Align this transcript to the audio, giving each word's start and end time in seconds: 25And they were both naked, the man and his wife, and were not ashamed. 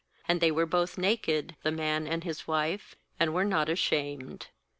25And 0.27 0.39
they 0.39 0.49
were 0.49 0.65
both 0.65 0.97
naked, 0.97 1.57
the 1.61 1.69
man 1.71 2.07
and 2.07 2.23
his 2.23 2.47
wife, 2.47 2.95
and 3.19 3.35
were 3.35 3.45
not 3.45 3.69
ashamed. 3.69 4.47